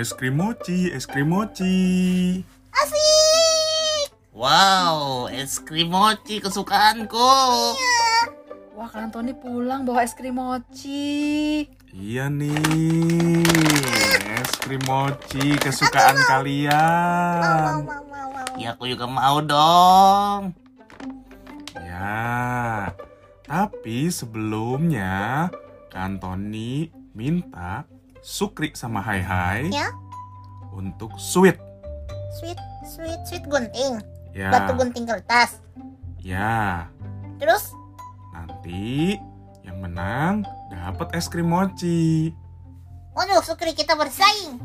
Es 0.00 0.16
krim 0.16 0.40
mochi, 0.40 0.88
es 0.88 1.04
krim 1.04 1.28
mochi. 1.28 2.40
Asik. 2.72 4.08
Wow, 4.32 5.28
es 5.28 5.60
krim 5.60 5.92
mochi 5.92 6.40
kesukaanku. 6.40 7.28
Wah, 8.80 8.88
Kak 8.88 9.12
Antoni 9.12 9.36
pulang 9.36 9.84
bawa 9.84 10.00
es 10.00 10.16
krim 10.16 10.40
mochi. 10.40 11.68
Iya 11.92 12.32
nih, 12.32 13.44
es 14.40 14.56
krim 14.64 14.80
mochi 14.88 15.60
kesukaan 15.60 16.16
Mau, 16.16 16.28
kalian. 16.32 17.84
mau, 17.84 18.00
mau, 18.08 18.26
mau. 18.32 18.56
Ya 18.56 18.72
aku 18.72 18.88
juga 18.88 19.04
mau 19.04 19.44
dong. 19.44 20.56
Ya, 21.76 22.88
tapi 23.44 24.08
sebelumnya 24.08 25.52
Kantoni 25.92 26.88
minta 27.12 27.84
Sukri 28.20 28.72
sama 28.74 29.00
Hai 29.00 29.20
Hai 29.20 29.60
Ya. 29.70 29.88
untuk 30.70 31.12
sweet. 31.16 31.56
Sweet, 32.36 32.58
sweet, 32.86 33.20
sweet 33.26 33.44
gunting. 33.44 33.98
Ya, 34.30 34.48
Batu 34.48 34.76
gunting 34.76 35.04
kertas. 35.04 35.58
ya. 36.16 36.86
Terus, 37.40 37.72
Nanti 38.30 39.16
yang 39.62 39.80
menang 39.80 40.44
dapat 40.70 41.12
es 41.14 41.26
krim 41.26 41.48
mochi. 41.48 42.30
waduh, 43.10 43.42
Sukri 43.42 43.72
kita 43.72 43.96
bersaing. 43.96 44.60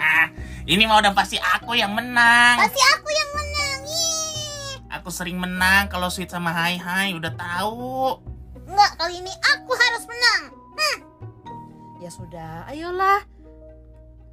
Ini 0.70 0.86
mah 0.86 1.00
udah 1.00 1.12
pasti 1.12 1.36
aku 1.36 1.74
yang 1.74 1.90
menang. 1.90 2.56
Pasti 2.60 2.78
aku 2.94 3.08
yang 3.10 3.30
menang. 3.34 3.78
Yeay. 3.82 4.74
Aku 4.94 5.08
sering 5.10 5.36
menang 5.36 5.88
kalau 5.88 6.06
sweet 6.06 6.30
sama 6.30 6.48
Hai 6.50 6.76
Hai 6.76 7.12
udah 7.12 7.32
tahu. 7.32 8.20
Enggak, 8.64 8.90
kali 8.94 9.18
ini 9.18 9.32
aku 9.34 9.72
harus 9.74 10.04
menang. 10.06 10.42
Ya 12.00 12.08
sudah, 12.08 12.64
ayolah. 12.66 13.20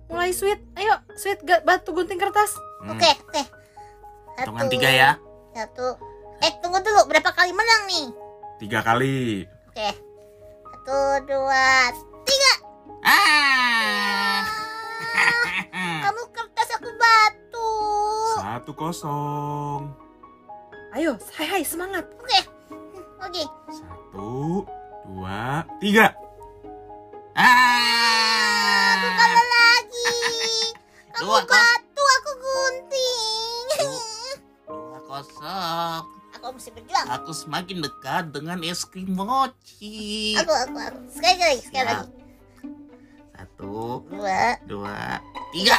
Mulai 0.08 0.32
sweet. 0.32 0.64
Ayo, 0.74 0.96
sweet 1.14 1.44
ga- 1.44 1.60
batu 1.62 1.92
gunting 1.92 2.16
kertas. 2.16 2.56
Hmm, 2.80 2.96
Oke, 2.96 3.12
oke. 3.28 3.44
Hitungan 4.40 4.72
tiga 4.72 4.88
ya. 4.88 5.12
Satu. 5.52 6.00
Eh, 6.40 6.52
tunggu 6.58 6.80
dulu. 6.80 7.12
Berapa 7.12 7.36
kali 7.36 7.52
menang 7.52 7.84
nih? 7.86 8.06
Tiga 8.58 8.80
kali. 8.82 9.44
Oke. 9.68 9.90
Satu, 10.64 10.98
dua, 11.28 11.92
tiga. 12.24 12.54
Ah. 13.04 14.48
Kamu 16.08 16.24
kertas, 16.32 16.70
aku 16.72 16.88
batu. 16.88 17.72
Satu 18.40 18.72
kosong. 18.72 19.92
Ayo, 20.96 21.20
hai 21.36 21.48
hai 21.52 21.64
semangat. 21.68 22.08
Oke. 22.16 22.40
Oke. 23.20 23.44
Satu, 23.68 24.64
dua, 25.04 25.68
tiga. 25.84 26.16
Kosong. 35.18 36.04
aku 36.30 36.46
mesti 36.54 36.70
berjuang. 36.70 37.08
Aku 37.10 37.32
semakin 37.34 37.78
dekat 37.82 38.30
dengan 38.30 38.62
es 38.62 38.86
krim 38.86 39.10
mochi. 39.10 40.38
Aku, 40.38 40.54
aku, 40.54 40.78
aku. 40.78 41.00
Sekali 41.10 41.38
lagi, 41.42 41.62
sekali 41.66 41.82
Ya. 41.82 41.90
lagi. 41.98 42.10
Satu, 43.34 44.06
Dua. 44.06 44.42
dua, 44.70 44.98
tiga. 45.50 45.78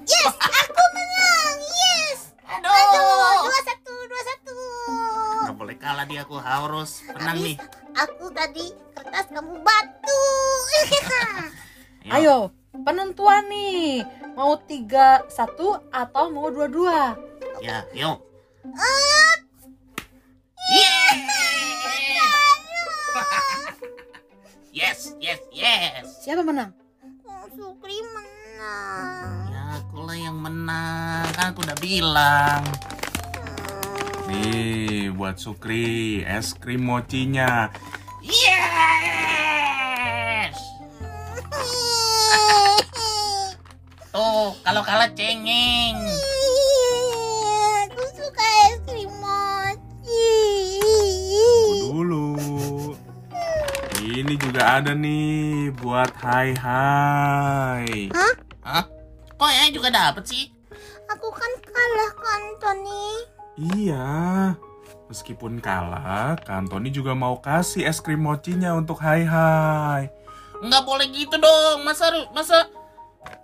Yes, 0.00 0.32
aku 0.32 0.82
menang. 0.94 1.56
Yes. 1.60 2.20
Aduh. 2.46 2.72
Aduh, 2.72 3.36
dua 3.44 3.60
satu, 3.62 3.94
dua 4.06 4.22
satu. 4.24 4.56
Nggak 5.44 5.56
boleh 5.56 5.76
kalah 5.76 6.06
dia, 6.06 6.20
aku 6.24 6.36
harus 6.36 6.90
menang 7.10 7.38
nih. 7.42 7.56
Aku 7.96 8.32
tadi 8.32 8.64
kertas, 8.92 9.26
kamu 9.28 9.60
batu. 9.60 10.22
Ayo, 12.16 12.48
penentuan 12.72 13.44
nih. 13.46 14.04
Mau 14.32 14.56
tiga 14.62 15.24
satu 15.28 15.80
atau 15.88 16.28
mau 16.28 16.48
dua 16.48 16.68
dua? 16.68 17.00
Ya, 17.60 17.84
yuk. 17.92 18.20
Yes, 24.76 25.16
yes, 25.16 25.40
yes. 25.48 26.04
Siapa 26.20 26.44
menang? 26.44 26.68
Oh, 27.24 27.48
Sukri 27.56 27.96
menang. 28.12 29.48
Ya, 29.48 29.80
aku 29.80 30.04
lah 30.04 30.16
yang 30.20 30.36
menang. 30.36 31.24
Kan 31.32 31.56
aku 31.56 31.64
udah 31.64 31.78
bilang. 31.80 32.60
Nih, 34.28 35.08
buat 35.16 35.40
Sukri, 35.40 36.20
es 36.28 36.52
krim 36.52 36.84
mochinya. 36.84 37.72
Yes. 38.20 38.56
Tuh, 44.12 44.52
kalau 44.60 44.82
kalah 44.84 45.08
cengeng. 45.16 46.15
Juga 54.56 54.80
ada 54.80 54.96
nih 54.96 55.68
buat 55.84 56.16
Hai 56.16 56.56
Hai. 56.56 58.08
Hah? 58.64 58.88
Kok 59.36 59.52
ya 59.52 59.68
juga 59.68 59.92
dapet 59.92 60.24
sih? 60.32 60.48
Aku 61.12 61.28
kan 61.28 61.52
kalah 61.60 62.12
kan, 62.16 62.42
Tony. 62.56 63.04
Iya. 63.76 64.08
Meskipun 65.12 65.60
kalah, 65.60 66.40
Kantoni 66.40 66.88
juga 66.88 67.12
mau 67.12 67.36
kasih 67.36 67.84
es 67.84 68.00
krim 68.00 68.24
mochinya 68.24 68.72
untuk 68.72 68.96
Hai 69.04 69.28
Hai. 69.28 70.08
Nggak 70.64 70.82
boleh 70.88 71.04
gitu 71.12 71.36
dong. 71.36 71.84
Masa 71.84 72.08
masa 72.32 72.64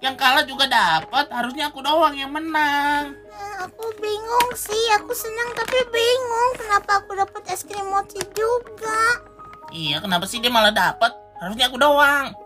yang 0.00 0.16
kalah 0.16 0.48
juga 0.48 0.64
dapat? 0.64 1.28
Harusnya 1.28 1.68
aku 1.68 1.84
doang 1.84 2.16
yang 2.16 2.32
menang. 2.32 3.12
Eh, 3.28 3.54
Aku 3.68 3.84
bingung 4.00 4.56
sih, 4.56 4.84
aku 4.96 5.12
senang 5.12 5.52
tapi 5.60 5.76
bingung 5.92 6.50
kenapa 6.56 7.04
aku 7.04 7.20
dapat 7.20 7.52
es 7.52 7.68
krim 7.68 7.84
mochi 7.92 8.24
juga. 8.32 9.28
Iya, 9.72 10.04
kenapa 10.04 10.28
sih 10.28 10.38
dia 10.38 10.52
malah 10.52 10.70
dapat? 10.70 11.16
Harusnya 11.40 11.72
aku 11.72 11.80
doang. 11.80 12.36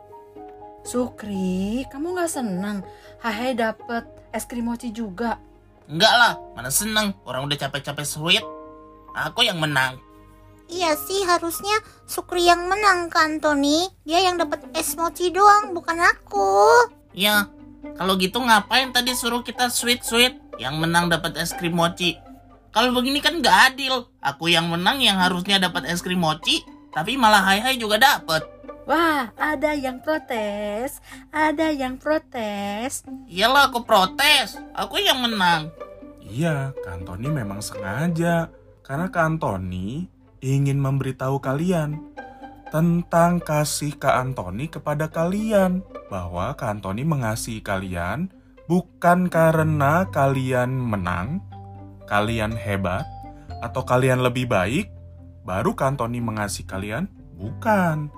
Sukri, 0.87 1.83
kamu 1.91 2.15
nggak 2.15 2.31
senang? 2.31 2.87
Hai 3.19 3.35
hai 3.35 3.53
dapet 3.59 4.07
es 4.31 4.47
krim 4.47 4.71
mochi 4.71 4.95
juga. 4.95 5.43
Enggak 5.91 6.15
lah, 6.15 6.33
mana 6.55 6.71
seneng. 6.71 7.19
Orang 7.27 7.51
udah 7.51 7.59
capek-capek 7.59 8.07
sweet. 8.07 8.47
Aku 9.11 9.43
yang 9.43 9.59
menang. 9.59 9.99
Iya 10.71 10.95
sih, 10.95 11.27
harusnya 11.27 11.79
Sukri 12.07 12.47
yang 12.47 12.71
menang 12.71 13.11
kan, 13.11 13.43
Tony. 13.43 13.91
Dia 14.07 14.23
yang 14.23 14.39
dapat 14.39 14.63
es 14.79 14.95
mochi 14.95 15.35
doang, 15.35 15.75
bukan 15.75 15.99
aku. 15.99 16.87
Ya, 17.11 17.51
kalau 17.99 18.19
gitu 18.19 18.39
ngapain 18.39 18.95
tadi 18.95 19.15
suruh 19.15 19.43
kita 19.43 19.71
sweet-sweet? 19.71 20.59
Yang 20.63 20.75
menang 20.79 21.11
dapat 21.11 21.35
es 21.39 21.51
krim 21.55 21.75
mochi. 21.75 22.19
Kalau 22.71 22.95
begini 22.95 23.19
kan 23.19 23.43
nggak 23.43 23.75
adil. 23.75 24.11
Aku 24.23 24.51
yang 24.51 24.71
menang 24.71 25.03
yang 25.03 25.19
harusnya 25.19 25.59
dapat 25.63 25.87
es 25.91 26.03
krim 26.03 26.19
mochi, 26.19 26.67
tapi 26.97 27.21
malah 27.21 27.45
hai-hai 27.45 27.77
juga 27.77 28.01
dapat. 28.01 28.41
Wah, 28.89 29.29
ada 29.37 29.77
yang 29.77 30.01
protes, 30.01 31.05
ada 31.29 31.69
yang 31.69 32.01
protes. 32.01 33.05
Iyalah 33.29 33.69
aku 33.69 33.85
protes. 33.85 34.57
Aku 34.73 34.97
yang 34.97 35.21
menang. 35.21 35.69
Iya, 36.25 36.73
Kantoni 36.81 37.29
memang 37.29 37.61
sengaja. 37.61 38.49
Karena 38.81 39.13
Kantoni 39.13 40.09
ingin 40.41 40.81
memberitahu 40.81 41.37
kalian 41.37 42.01
tentang 42.73 43.45
kasih 43.45 44.01
Kak 44.01 44.17
Antoni 44.17 44.73
kepada 44.73 45.13
kalian. 45.13 45.85
Bahwa 46.09 46.57
Kak 46.57 46.81
Antoni 46.81 47.05
mengasihi 47.05 47.61
kalian 47.61 48.33
bukan 48.71 49.29
karena 49.29 50.09
kalian 50.09 50.73
menang, 50.73 51.45
kalian 52.09 52.57
hebat, 52.57 53.05
atau 53.61 53.83
kalian 53.83 54.23
lebih 54.23 54.47
baik, 54.47 54.96
baru 55.47 55.79
Kak 55.79 55.95
Antoni 55.95 56.19
mengasihi 56.19 56.67
kalian. 56.67 57.07
Bukan. 57.39 58.11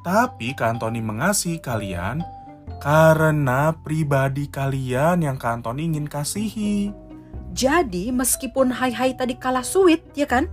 Tapi 0.00 0.56
Kak 0.56 0.80
Antoni 0.80 1.04
mengasihi 1.04 1.60
kalian 1.60 2.24
karena 2.80 3.76
pribadi 3.84 4.48
kalian 4.48 5.20
yang 5.20 5.36
Kak 5.36 5.60
Antoni 5.60 5.92
ingin 5.92 6.08
kasihi. 6.08 6.88
Jadi 7.52 8.08
meskipun 8.08 8.72
Hai 8.72 8.96
Hai 8.96 9.12
tadi 9.12 9.36
kalah 9.36 9.66
sweet, 9.66 10.00
ya 10.16 10.24
kan? 10.24 10.48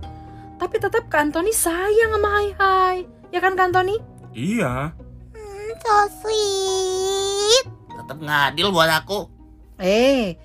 Tapi 0.60 0.76
tetap 0.76 1.08
Kak 1.08 1.32
Antoni 1.32 1.56
sayang 1.56 2.12
sama 2.12 2.28
Hai 2.28 2.48
Hai. 2.60 2.96
Ya 3.32 3.40
kan 3.40 3.56
Kak 3.56 3.72
Antoni? 3.72 3.96
Iya, 4.36 4.92
Hmm, 5.32 5.70
so 5.80 5.96
sweet. 6.20 7.64
Tetap 7.88 8.18
nggak 8.20 8.42
adil 8.52 8.68
buat 8.68 8.90
aku. 8.92 9.30
Eh, 9.78 10.36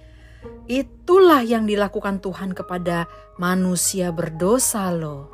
itulah 0.70 1.42
yang 1.42 1.66
dilakukan 1.66 2.22
Tuhan 2.22 2.54
kepada 2.54 3.10
manusia 3.42 4.14
berdosa 4.14 4.94
loh. 4.94 5.33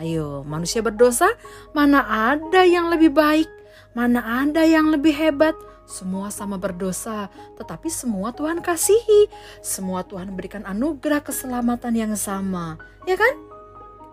Ayo, 0.00 0.40
manusia 0.48 0.80
berdosa, 0.80 1.28
mana 1.76 2.00
ada 2.32 2.64
yang 2.64 2.88
lebih 2.88 3.12
baik? 3.12 3.44
Mana 3.92 4.40
ada 4.40 4.64
yang 4.64 4.88
lebih 4.88 5.12
hebat? 5.12 5.52
Semua 5.84 6.32
sama 6.32 6.56
berdosa, 6.56 7.28
tetapi 7.60 7.92
semua 7.92 8.32
Tuhan 8.32 8.64
kasihi. 8.64 9.28
Semua 9.60 10.00
Tuhan 10.00 10.32
berikan 10.32 10.64
anugerah 10.64 11.20
keselamatan 11.20 11.92
yang 11.92 12.12
sama. 12.16 12.80
Ya 13.04 13.20
kan? 13.20 13.34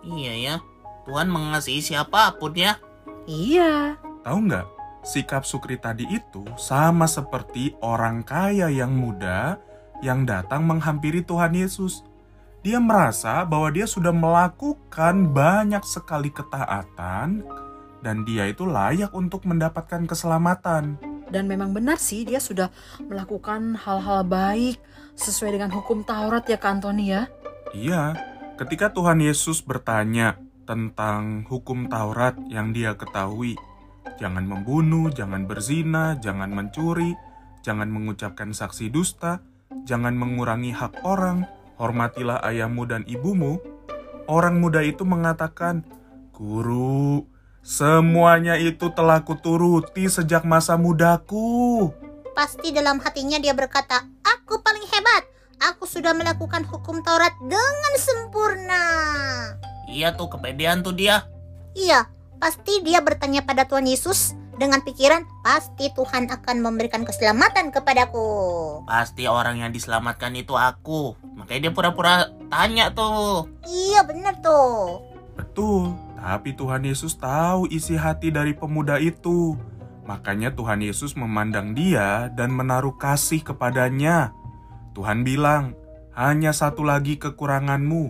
Iya 0.03 0.33
ya. 0.35 0.55
Tuhan 1.07 1.31
mengasihi 1.31 1.79
siapa 1.79 2.35
pun 2.35 2.51
ya. 2.51 2.75
Iya. 3.23 3.95
tahu 4.27 4.43
nggak? 4.43 4.67
sikap 5.07 5.47
Sukri 5.47 5.79
tadi 5.79 6.03
itu 6.11 6.43
sama 6.59 7.07
seperti 7.07 7.79
orang 7.79 8.27
kaya 8.27 8.67
yang 8.67 8.91
muda 8.91 9.55
yang 10.03 10.27
datang 10.27 10.67
menghampiri 10.67 11.23
Tuhan 11.23 11.55
Yesus. 11.55 12.03
Dia 12.67 12.83
merasa 12.83 13.47
bahwa 13.47 13.71
dia 13.71 13.87
sudah 13.87 14.11
melakukan 14.11 15.31
banyak 15.31 15.79
sekali 15.87 16.27
ketaatan 16.27 17.47
dan 18.03 18.27
dia 18.27 18.43
itu 18.43 18.67
layak 18.67 19.15
untuk 19.15 19.47
mendapatkan 19.47 20.03
keselamatan. 20.03 20.99
Dan 21.31 21.47
memang 21.47 21.71
benar 21.71 21.95
sih 21.95 22.27
dia 22.27 22.43
sudah 22.43 22.67
melakukan 23.07 23.79
hal-hal 23.79 24.27
baik 24.27 24.83
sesuai 25.15 25.55
dengan 25.55 25.71
hukum 25.71 26.03
Taurat 26.03 26.43
ya 26.43 26.59
Kak 26.59 26.83
Antoni 26.83 27.15
ya. 27.15 27.31
Iya, 27.71 28.19
ketika 28.59 28.91
Tuhan 28.91 29.23
Yesus 29.23 29.63
bertanya 29.63 30.35
tentang 30.67 31.47
hukum 31.47 31.87
Taurat 31.87 32.35
yang 32.51 32.75
dia 32.75 32.99
ketahui, 32.99 33.55
jangan 34.19 34.43
membunuh, 34.43 35.07
jangan 35.07 35.47
berzina, 35.47 36.19
jangan 36.19 36.51
mencuri, 36.51 37.15
jangan 37.63 37.87
mengucapkan 37.87 38.51
saksi 38.51 38.91
dusta, 38.91 39.39
jangan 39.87 40.19
mengurangi 40.19 40.75
hak 40.75 41.07
orang, 41.07 41.47
hormatilah 41.77 42.41
ayahmu 42.43 42.83
dan 42.89 43.05
ibumu. 43.07 43.61
Orang 44.27 44.59
muda 44.59 44.83
itu 44.83 45.07
mengatakan, 45.07 45.87
"Guru, 46.35 47.23
semuanya 47.63 48.59
itu 48.59 48.91
telah 48.91 49.23
kuturuti 49.23 50.11
sejak 50.11 50.43
masa 50.43 50.75
mudaku." 50.75 51.89
Pasti 52.37 52.69
dalam 52.69 53.01
hatinya 53.01 53.41
dia 53.41 53.57
berkata, 53.57 54.05
Aku 54.21 54.61
paling 54.61 54.85
hebat. 54.85 55.23
Aku 55.57 55.89
sudah 55.89 56.13
melakukan 56.13 56.61
hukum 56.69 57.01
Taurat 57.01 57.33
dengan 57.41 57.93
sempurna. 57.97 58.83
Iya 59.89 60.13
tuh 60.13 60.29
kepedean 60.29 60.85
tuh 60.85 60.93
dia. 60.93 61.25
Iya, 61.73 62.05
pasti 62.37 62.85
dia 62.85 63.01
bertanya 63.01 63.41
pada 63.41 63.65
Tuhan 63.65 63.89
Yesus 63.89 64.37
dengan 64.57 64.81
pikiran, 64.81 65.23
pasti 65.45 65.93
Tuhan 65.93 66.27
akan 66.27 66.57
memberikan 66.65 67.05
keselamatan 67.05 67.69
kepadaku. 67.69 68.27
Pasti 68.89 69.29
orang 69.29 69.61
yang 69.61 69.71
diselamatkan 69.71 70.33
itu 70.33 70.57
aku. 70.57 71.13
Makanya 71.37 71.69
dia 71.69 71.73
pura-pura 71.73 72.33
tanya 72.49 72.89
tuh. 72.91 73.45
Iya 73.69 74.01
benar 74.03 74.41
tuh. 74.41 75.01
Betul, 75.37 75.93
tapi 76.17 76.57
Tuhan 76.57 76.81
Yesus 76.81 77.13
tahu 77.15 77.69
isi 77.69 77.93
hati 77.93 78.33
dari 78.33 78.57
pemuda 78.57 78.97
itu. 78.97 79.53
Makanya 80.09 80.55
Tuhan 80.57 80.81
Yesus 80.81 81.13
memandang 81.13 81.77
dia 81.77 82.33
dan 82.33 82.49
menaruh 82.49 82.97
kasih 82.97 83.45
kepadanya. 83.45 84.33
Tuhan 84.97 85.21
bilang, 85.21 85.77
hanya 86.17 86.49
satu 86.49 86.81
lagi 86.81 87.21
kekuranganmu. 87.21 88.09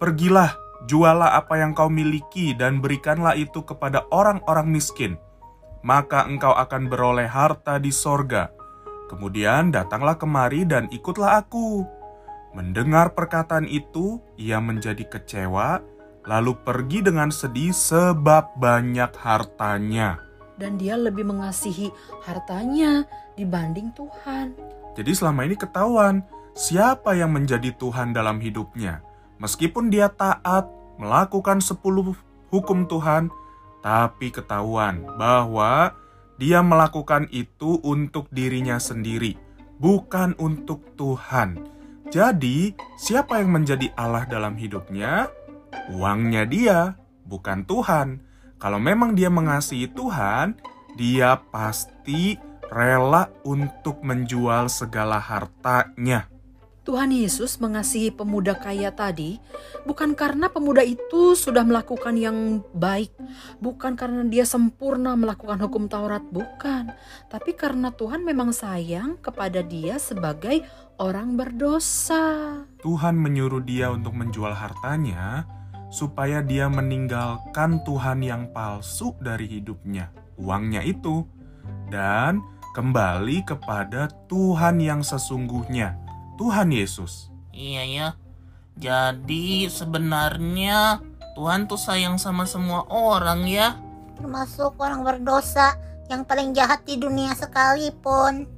Pergilah, 0.00 0.56
jualah 0.88 1.36
apa 1.36 1.60
yang 1.60 1.76
kau 1.76 1.92
miliki 1.92 2.56
dan 2.56 2.80
berikanlah 2.80 3.36
itu 3.36 3.60
kepada 3.68 4.08
orang-orang 4.08 4.72
miskin. 4.72 5.20
Maka 5.82 6.30
engkau 6.30 6.54
akan 6.54 6.86
beroleh 6.86 7.26
harta 7.26 7.78
di 7.82 7.90
sorga. 7.90 8.50
Kemudian 9.10 9.74
datanglah 9.74 10.16
kemari 10.16 10.62
dan 10.62 10.88
ikutlah 10.88 11.42
aku. 11.42 11.82
Mendengar 12.56 13.12
perkataan 13.12 13.66
itu, 13.66 14.22
ia 14.38 14.62
menjadi 14.62 15.04
kecewa, 15.04 15.82
lalu 16.24 16.54
pergi 16.62 17.02
dengan 17.02 17.28
sedih 17.34 17.74
sebab 17.74 18.56
banyak 18.56 19.10
hartanya. 19.18 20.22
Dan 20.56 20.78
dia 20.78 20.94
lebih 20.94 21.26
mengasihi 21.26 21.90
hartanya 22.22 23.08
dibanding 23.34 23.90
Tuhan. 23.96 24.54
Jadi 24.94 25.12
selama 25.16 25.48
ini 25.48 25.56
ketahuan 25.56 26.22
siapa 26.52 27.16
yang 27.16 27.32
menjadi 27.32 27.72
Tuhan 27.80 28.12
dalam 28.12 28.38
hidupnya. 28.38 29.00
Meskipun 29.40 29.88
dia 29.90 30.12
taat 30.12 30.68
melakukan 31.00 31.58
10 31.58 31.80
hukum 32.52 32.78
Tuhan, 32.86 33.32
tapi 33.82 34.30
ketahuan 34.30 35.04
bahwa 35.18 35.92
dia 36.40 36.64
melakukan 36.64 37.28
itu 37.30 37.78
untuk 37.84 38.30
dirinya 38.32 38.80
sendiri, 38.80 39.36
bukan 39.76 40.34
untuk 40.40 40.82
Tuhan. 40.96 41.68
Jadi, 42.08 42.72
siapa 42.96 43.40
yang 43.44 43.52
menjadi 43.52 43.92
Allah 43.94 44.24
dalam 44.26 44.56
hidupnya? 44.56 45.28
Uangnya 45.92 46.48
dia, 46.48 46.78
bukan 47.26 47.64
Tuhan. 47.68 48.20
Kalau 48.56 48.78
memang 48.78 49.18
dia 49.18 49.28
mengasihi 49.28 49.90
Tuhan, 49.90 50.58
dia 50.96 51.40
pasti 51.50 52.36
rela 52.72 53.28
untuk 53.44 54.00
menjual 54.00 54.72
segala 54.72 55.20
hartanya. 55.20 56.31
Tuhan 56.82 57.14
Yesus 57.14 57.62
mengasihi 57.62 58.10
pemuda 58.10 58.58
kaya 58.58 58.90
tadi 58.90 59.38
bukan 59.86 60.18
karena 60.18 60.50
pemuda 60.50 60.82
itu 60.82 61.38
sudah 61.38 61.62
melakukan 61.62 62.18
yang 62.18 62.58
baik, 62.74 63.14
bukan 63.62 63.94
karena 63.94 64.26
dia 64.26 64.42
sempurna 64.42 65.14
melakukan 65.14 65.62
hukum 65.62 65.86
Taurat, 65.86 66.26
bukan, 66.34 66.90
tapi 67.30 67.54
karena 67.54 67.94
Tuhan 67.94 68.26
memang 68.26 68.50
sayang 68.50 69.14
kepada 69.22 69.62
dia 69.62 70.02
sebagai 70.02 70.66
orang 70.98 71.38
berdosa. 71.38 72.66
Tuhan 72.82 73.14
menyuruh 73.14 73.62
dia 73.62 73.94
untuk 73.94 74.18
menjual 74.18 74.50
hartanya 74.50 75.46
supaya 75.94 76.42
dia 76.42 76.66
meninggalkan 76.66 77.78
Tuhan 77.86 78.26
yang 78.26 78.50
palsu 78.50 79.14
dari 79.22 79.46
hidupnya, 79.46 80.10
uangnya 80.34 80.82
itu, 80.82 81.22
dan 81.94 82.42
kembali 82.74 83.44
kepada 83.46 84.08
Tuhan 84.26 84.80
yang 84.80 85.04
sesungguhnya, 85.04 86.01
Tuhan 86.42 86.74
Yesus. 86.74 87.30
Iya 87.54 87.82
ya. 87.86 88.08
Jadi 88.74 89.70
sebenarnya 89.70 90.98
Tuhan 91.38 91.70
tuh 91.70 91.78
sayang 91.78 92.18
sama 92.18 92.50
semua 92.50 92.82
orang 92.90 93.46
ya. 93.46 93.78
Termasuk 94.18 94.74
orang 94.82 95.06
berdosa 95.06 95.78
yang 96.10 96.26
paling 96.26 96.50
jahat 96.50 96.82
di 96.82 96.98
dunia 96.98 97.30
sekalipun. 97.38 98.50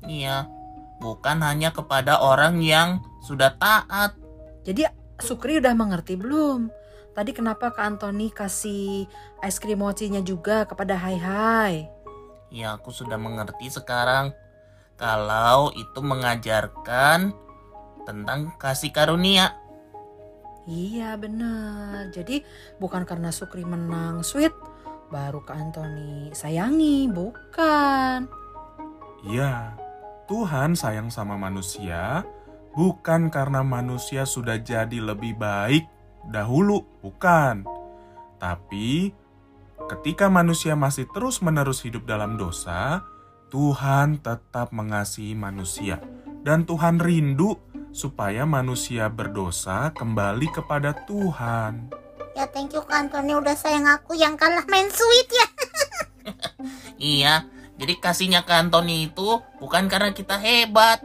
Iya. 0.00 0.48
Bukan 0.96 1.44
hanya 1.44 1.76
kepada 1.76 2.24
orang 2.24 2.64
yang 2.64 3.04
sudah 3.20 3.52
taat. 3.60 4.16
Jadi 4.64 4.88
Sukri 5.20 5.60
udah 5.60 5.76
mengerti 5.76 6.16
belum? 6.16 6.72
Tadi 7.12 7.36
kenapa 7.36 7.68
Kak 7.68 7.84
Antoni 7.84 8.32
kasih 8.32 9.04
es 9.44 9.60
krim 9.60 9.84
mochinya 9.84 10.24
juga 10.24 10.64
kepada 10.64 10.96
Hai 10.96 11.20
Hai? 11.20 11.74
Ya 12.48 12.72
aku 12.80 12.88
sudah 12.96 13.20
mengerti 13.20 13.68
sekarang. 13.68 14.32
Kalau 14.96 15.72
itu 15.76 16.00
mengajarkan 16.00 17.32
tentang 18.08 18.56
kasih 18.56 18.90
karunia. 18.90 19.52
Iya 20.66 21.14
benar. 21.20 22.10
Jadi 22.10 22.42
bukan 22.80 23.06
karena 23.06 23.30
Sukri 23.30 23.62
menang 23.62 24.26
sweet 24.26 24.52
baru 25.12 25.44
Kak 25.46 25.54
Antoni 25.54 26.34
sayangi, 26.34 27.06
bukan. 27.12 28.26
Iya, 29.26 29.78
Tuhan 30.26 30.74
sayang 30.74 31.12
sama 31.14 31.38
manusia 31.38 32.26
bukan 32.76 33.32
karena 33.32 33.64
manusia 33.64 34.28
sudah 34.28 34.60
jadi 34.60 35.00
lebih 35.00 35.40
baik 35.40 35.88
dahulu, 36.28 36.84
bukan. 37.00 37.64
Tapi 38.36 39.10
ketika 39.88 40.28
manusia 40.28 40.76
masih 40.76 41.08
terus-menerus 41.08 41.80
hidup 41.88 42.04
dalam 42.04 42.36
dosa, 42.36 43.00
Tuhan 43.46 44.18
tetap 44.18 44.74
mengasihi 44.74 45.38
manusia 45.38 46.02
dan 46.42 46.66
Tuhan 46.66 46.98
rindu 46.98 47.54
supaya 47.94 48.42
manusia 48.42 49.06
berdosa 49.06 49.94
kembali 49.94 50.50
kepada 50.50 50.92
Tuhan. 51.06 51.94
Ya 52.36 52.44
thank 52.50 52.74
you 52.76 52.82
Kak 52.84 53.08
Antoni 53.08 53.32
udah 53.32 53.56
sayang 53.56 53.88
aku 53.88 54.12
yang 54.18 54.34
kalah 54.36 54.66
main 54.68 54.90
sweet 54.90 55.28
ya. 55.30 55.46
Iya, 56.96 57.44
jadi 57.76 57.94
kasihnya 58.00 58.48
ke 58.48 58.56
Antoni 58.56 59.12
itu 59.12 59.38
bukan 59.60 59.86
karena 59.86 60.10
kita 60.16 60.40
hebat. 60.40 61.04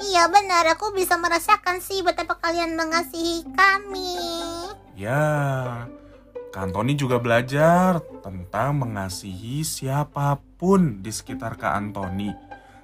Iya 0.00 0.30
benar, 0.30 0.64
aku 0.70 0.94
bisa 0.94 1.18
merasakan 1.18 1.82
sih 1.82 2.00
betapa 2.00 2.38
kalian 2.38 2.78
mengasihi 2.78 3.42
kami. 3.54 4.16
Ya, 4.96 5.86
Kantoni 6.52 6.92
juga 6.92 7.16
belajar 7.16 8.04
tentang 8.20 8.76
mengasihi 8.76 9.64
siapa 9.64 10.36
pun 10.60 11.00
di 11.00 11.08
sekitar 11.08 11.56
Kak 11.56 11.72
Antoni. 11.72 12.28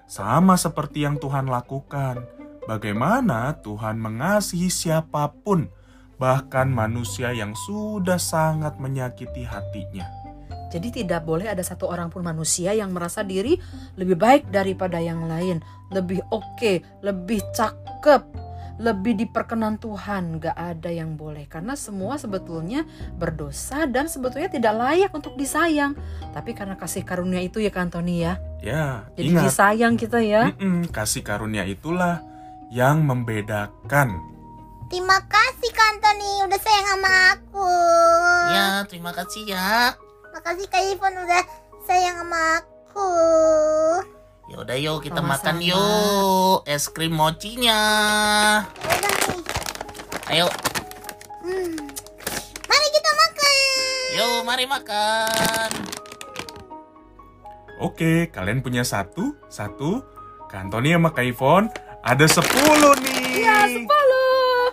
Sama 0.09 0.57
seperti 0.57 1.05
yang 1.05 1.21
Tuhan 1.21 1.53
lakukan. 1.53 2.25
Bagaimana 2.65 3.61
Tuhan 3.61 4.01
mengasihi 4.01 4.73
siapa 4.73 5.29
pun, 5.45 5.69
bahkan 6.17 6.73
manusia 6.73 7.29
yang 7.37 7.53
sudah 7.53 8.17
sangat 8.17 8.81
menyakiti 8.81 9.45
hatinya. 9.45 10.09
Jadi 10.73 11.05
tidak 11.05 11.29
boleh 11.29 11.53
ada 11.53 11.61
satu 11.61 11.93
orang 11.93 12.09
pun 12.09 12.25
manusia 12.25 12.73
yang 12.73 12.89
merasa 12.97 13.21
diri 13.21 13.61
lebih 14.01 14.17
baik 14.17 14.49
daripada 14.49 14.97
yang 14.97 15.29
lain, 15.29 15.61
lebih 15.93 16.25
oke, 16.33 17.05
lebih 17.05 17.45
cakep, 17.53 18.48
lebih 18.79 19.19
diperkenan 19.19 19.77
Tuhan. 19.83 20.39
Gak 20.39 20.55
ada 20.55 20.91
yang 20.91 21.19
boleh 21.19 21.45
karena 21.51 21.75
semua 21.75 22.17
sebetulnya 22.17 22.87
berdosa 23.19 23.85
dan 23.91 24.07
sebetulnya 24.07 24.49
tidak 24.49 24.75
layak 24.75 25.11
untuk 25.13 25.35
disayang. 25.35 25.99
Tapi 26.33 26.55
karena 26.55 26.79
kasih 26.79 27.03
karunia 27.03 27.43
itu 27.43 27.59
ya 27.59 27.71
kan 27.75 27.91
Tony 27.91 28.23
ya. 28.23 28.39
Ya, 28.59 29.07
Jadi 29.15 29.35
ingat, 29.35 29.45
disayang 29.51 29.95
kita 29.95 30.19
ya. 30.19 30.51
mm-mm, 30.55 30.91
kasih 30.91 31.23
karunia 31.23 31.63
itulah 31.63 32.23
yang 32.75 33.07
membedakan. 33.07 34.19
Terima 34.89 35.21
kasih 35.29 35.71
Kak 35.71 35.89
Antoni 35.95 36.33
udah 36.49 36.61
sayang 36.65 36.87
sama 36.97 37.13
aku. 37.37 37.71
Ya, 38.51 38.67
terima 38.89 39.13
kasih 39.13 39.45
ya. 39.45 39.93
Makasih 40.33 40.67
Kak 40.67 40.83
Ivon 40.97 41.13
udah 41.13 41.45
sayang 41.85 42.17
sama 42.25 42.41
aku. 42.65 43.11
Yaudah 44.49 44.77
yuk 44.77 45.05
kita 45.05 45.21
Sama-sama. 45.21 45.37
makan 45.37 45.57
yuk 45.61 46.57
es 46.65 46.89
krim 46.89 47.13
mochinya. 47.13 47.81
Ayo, 50.27 50.49
Hmm. 51.39 51.77
Mari 52.65 52.87
kita 52.91 53.11
makan. 53.15 53.53
yuk 54.13 54.39
mari 54.43 54.65
makan. 54.65 55.71
Oke, 57.79 58.29
kalian 58.29 58.61
punya 58.61 58.83
satu, 58.83 59.37
satu. 59.49 60.03
Kak 60.49 60.67
Antoni 60.67 60.93
sama 60.93 61.13
Kak 61.13 61.25
Ivon 61.25 61.69
ada 62.01 62.25
sepuluh 62.25 62.97
nih. 62.99 63.45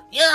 Ya, 0.09 0.31